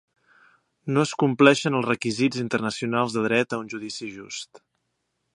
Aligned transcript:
No 0.95 1.01
es 1.07 1.09
compleixen 1.23 1.77
els 1.79 1.85
requisits 1.89 2.41
internacionals 2.43 3.17
de 3.17 3.25
dret 3.27 3.55
a 3.57 3.61
un 3.65 3.69
judici 3.75 4.09
just 4.15 4.63